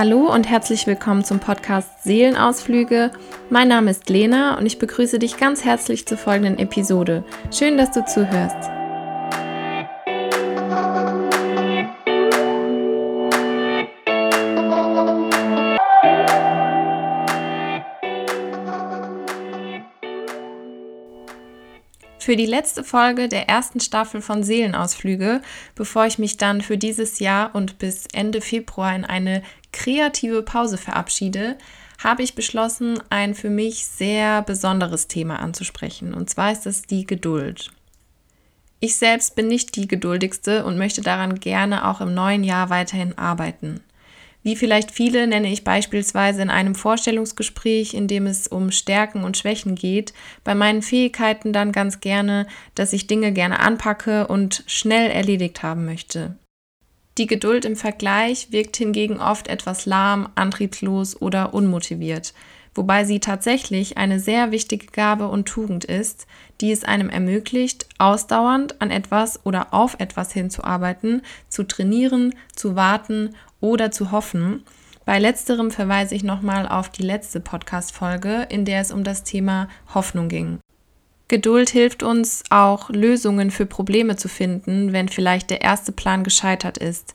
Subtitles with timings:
[0.00, 3.10] Hallo und herzlich willkommen zum Podcast Seelenausflüge.
[3.50, 7.22] Mein Name ist Lena und ich begrüße dich ganz herzlich zur folgenden Episode.
[7.52, 8.79] Schön, dass du zuhörst.
[22.30, 25.42] Für die letzte Folge der ersten Staffel von Seelenausflüge,
[25.74, 30.78] bevor ich mich dann für dieses Jahr und bis Ende Februar in eine kreative Pause
[30.78, 31.58] verabschiede,
[31.98, 36.14] habe ich beschlossen, ein für mich sehr besonderes Thema anzusprechen.
[36.14, 37.72] Und zwar ist es die Geduld.
[38.78, 43.18] Ich selbst bin nicht die geduldigste und möchte daran gerne auch im neuen Jahr weiterhin
[43.18, 43.80] arbeiten.
[44.42, 49.36] Wie vielleicht viele nenne ich beispielsweise in einem Vorstellungsgespräch, in dem es um Stärken und
[49.36, 55.10] Schwächen geht, bei meinen Fähigkeiten dann ganz gerne, dass ich Dinge gerne anpacke und schnell
[55.10, 56.36] erledigt haben möchte.
[57.18, 62.32] Die Geduld im Vergleich wirkt hingegen oft etwas lahm, antriebslos oder unmotiviert,
[62.74, 66.26] wobei sie tatsächlich eine sehr wichtige Gabe und Tugend ist,
[66.60, 73.34] die es einem ermöglicht, ausdauernd an etwas oder auf etwas hinzuarbeiten, zu trainieren, zu warten
[73.60, 74.64] oder zu hoffen.
[75.04, 79.68] Bei letzterem verweise ich nochmal auf die letzte Podcast-Folge, in der es um das Thema
[79.94, 80.60] Hoffnung ging.
[81.30, 86.76] Geduld hilft uns auch, Lösungen für Probleme zu finden, wenn vielleicht der erste Plan gescheitert
[86.76, 87.14] ist.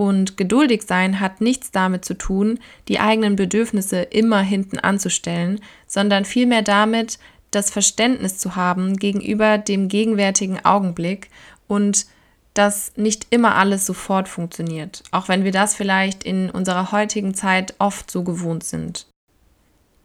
[0.00, 6.24] Und geduldig sein hat nichts damit zu tun, die eigenen Bedürfnisse immer hinten anzustellen, sondern
[6.24, 7.18] vielmehr damit,
[7.50, 11.28] das Verständnis zu haben gegenüber dem gegenwärtigen Augenblick
[11.68, 12.06] und
[12.54, 17.74] dass nicht immer alles sofort funktioniert, auch wenn wir das vielleicht in unserer heutigen Zeit
[17.78, 19.06] oft so gewohnt sind.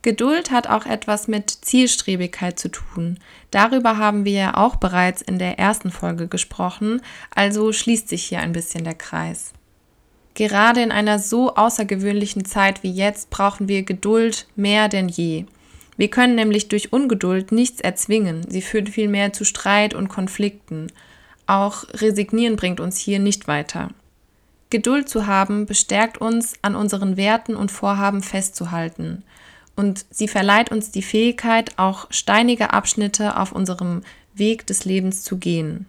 [0.01, 3.17] Geduld hat auch etwas mit Zielstrebigkeit zu tun.
[3.49, 7.01] Darüber haben wir ja auch bereits in der ersten Folge gesprochen,
[7.33, 9.53] also schließt sich hier ein bisschen der Kreis.
[10.35, 15.45] Gerade in einer so außergewöhnlichen Zeit wie jetzt brauchen wir Geduld mehr denn je.
[15.97, 20.91] Wir können nämlich durch Ungeduld nichts erzwingen, sie führt vielmehr zu Streit und Konflikten.
[21.47, 23.89] Auch Resignieren bringt uns hier nicht weiter.
[24.69, 29.23] Geduld zu haben bestärkt uns, an unseren Werten und Vorhaben festzuhalten
[29.75, 34.01] und sie verleiht uns die Fähigkeit, auch steinige Abschnitte auf unserem
[34.33, 35.85] Weg des Lebens zu gehen.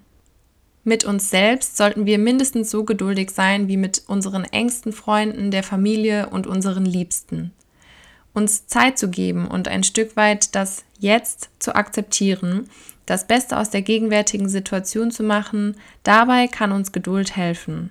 [0.89, 5.65] Mit uns selbst sollten wir mindestens so geduldig sein wie mit unseren engsten Freunden, der
[5.65, 7.51] Familie und unseren Liebsten.
[8.33, 12.69] Uns Zeit zu geben und ein Stück weit das Jetzt zu akzeptieren,
[13.05, 15.75] das Beste aus der gegenwärtigen Situation zu machen,
[16.05, 17.91] dabei kann uns Geduld helfen.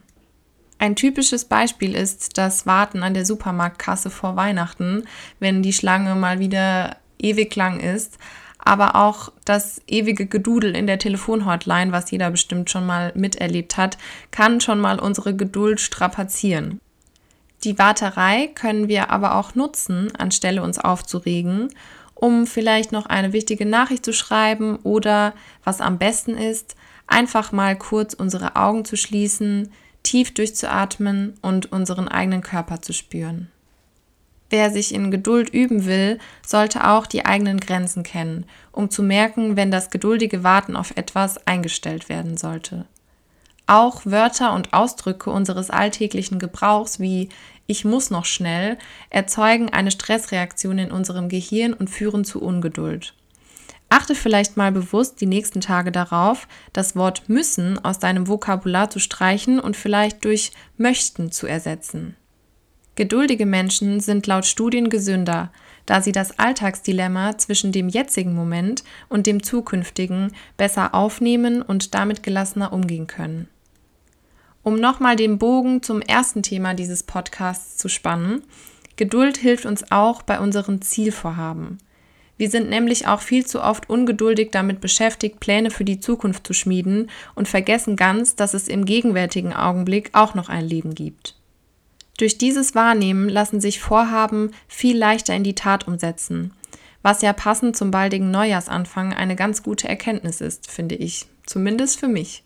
[0.78, 5.04] Ein typisches Beispiel ist das Warten an der Supermarktkasse vor Weihnachten,
[5.42, 8.18] wenn die Schlange mal wieder ewig lang ist,
[8.66, 13.98] aber auch das ewige Gedudel in der Telefonhotline, was jeder bestimmt schon mal miterlebt hat,
[14.32, 16.82] kann schon mal unsere Geduld strapazieren.
[17.64, 21.70] Die Warterei können wir aber auch nutzen, anstelle uns aufzuregen,
[22.16, 25.34] um vielleicht noch eine wichtige Nachricht zu schreiben oder,
[25.64, 26.76] was am besten ist,
[27.08, 29.72] einfach mal kurz unsere Augen zu schließen,
[30.02, 33.52] tief durchzuatmen und unseren eigenen Körper zu spüren.
[34.56, 36.18] Wer sich in Geduld üben will,
[36.48, 41.46] sollte auch die eigenen Grenzen kennen, um zu merken, wenn das geduldige Warten auf etwas
[41.46, 42.86] eingestellt werden sollte.
[43.68, 47.28] Auch Wörter und Ausdrücke unseres alltäglichen Gebrauchs wie
[47.68, 48.78] ich muss noch schnell
[49.10, 53.14] erzeugen eine Stressreaktion in unserem Gehirn und führen zu Ungeduld.
[53.90, 59.00] Achte vielleicht mal bewusst die nächsten Tage darauf, das Wort müssen aus deinem Vokabular zu
[59.00, 62.16] streichen und vielleicht durch möchten zu ersetzen.
[62.96, 65.52] Geduldige Menschen sind laut Studien gesünder,
[65.86, 72.24] da sie das Alltagsdilemma zwischen dem jetzigen Moment und dem zukünftigen besser aufnehmen und damit
[72.24, 73.50] gelassener umgehen können.
[74.64, 78.42] Um nochmal den Bogen zum ersten Thema dieses Podcasts zu spannen,
[78.96, 81.80] Geduld hilft uns auch bei unseren Zielvorhaben.
[82.38, 86.54] Wir sind nämlich auch viel zu oft ungeduldig damit beschäftigt, Pläne für die Zukunft zu
[86.54, 91.36] schmieden und vergessen ganz, dass es im gegenwärtigen Augenblick auch noch ein Leben gibt.
[92.18, 96.54] Durch dieses Wahrnehmen lassen sich Vorhaben viel leichter in die Tat umsetzen,
[97.02, 102.08] was ja passend zum baldigen Neujahrsanfang eine ganz gute Erkenntnis ist, finde ich, zumindest für
[102.08, 102.44] mich.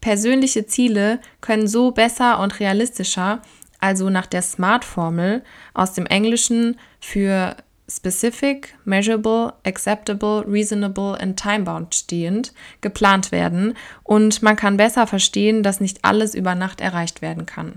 [0.00, 3.42] Persönliche Ziele können so besser und realistischer,
[3.78, 5.42] also nach der SMART-Formel
[5.74, 7.56] aus dem Englischen für
[7.90, 15.80] specific, measurable, acceptable, reasonable and time-bound stehend geplant werden und man kann besser verstehen, dass
[15.80, 17.74] nicht alles über Nacht erreicht werden kann.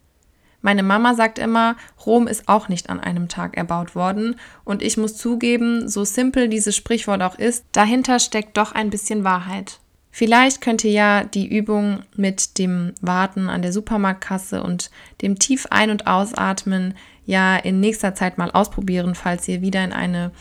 [0.61, 1.75] Meine Mama sagt immer,
[2.05, 4.35] Rom ist auch nicht an einem Tag erbaut worden.
[4.63, 9.23] Und ich muss zugeben, so simpel dieses Sprichwort auch ist, dahinter steckt doch ein bisschen
[9.23, 9.79] Wahrheit.
[10.11, 14.91] Vielleicht könnt ihr ja die Übung mit dem Warten an der Supermarktkasse und
[15.21, 19.93] dem tief ein- und ausatmen ja in nächster Zeit mal ausprobieren, falls ihr wieder in
[19.93, 20.31] eine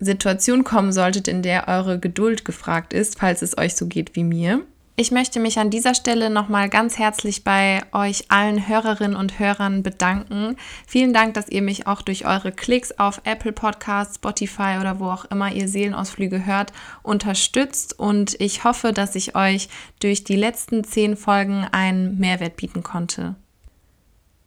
[0.00, 4.24] Situation kommen solltet, in der eure Geduld gefragt ist, falls es euch so geht wie
[4.24, 4.62] mir.
[4.96, 9.82] Ich möchte mich an dieser Stelle nochmal ganz herzlich bei euch allen Hörerinnen und Hörern
[9.82, 10.56] bedanken.
[10.86, 15.06] Vielen Dank, dass ihr mich auch durch eure Klicks auf Apple Podcasts, Spotify oder wo
[15.06, 19.68] auch immer ihr Seelenausflüge hört, unterstützt und ich hoffe, dass ich euch
[19.98, 23.34] durch die letzten zehn Folgen einen Mehrwert bieten konnte.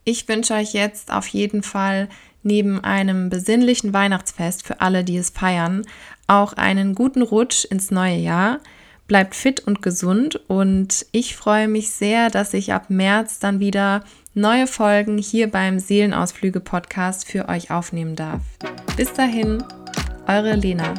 [0.05, 2.07] Ich wünsche euch jetzt auf jeden Fall
[2.41, 5.85] neben einem besinnlichen Weihnachtsfest für alle, die es feiern,
[6.27, 8.61] auch einen guten Rutsch ins neue Jahr.
[9.07, 14.03] Bleibt fit und gesund und ich freue mich sehr, dass ich ab März dann wieder
[14.33, 18.41] neue Folgen hier beim Seelenausflüge Podcast für euch aufnehmen darf.
[18.97, 19.63] Bis dahin,
[20.27, 20.93] eure Lena.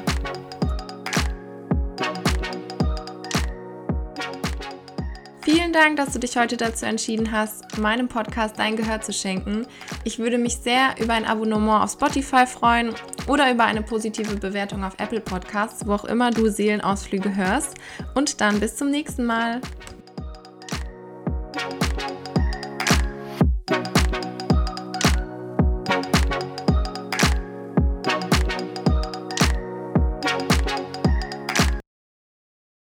[5.68, 9.66] Vielen Dank, dass du dich heute dazu entschieden hast, meinem Podcast dein Gehör zu schenken.
[10.02, 12.94] Ich würde mich sehr über ein Abonnement auf Spotify freuen
[13.26, 17.74] oder über eine positive Bewertung auf Apple Podcasts, wo auch immer du Seelenausflüge hörst.
[18.14, 19.60] Und dann bis zum nächsten Mal.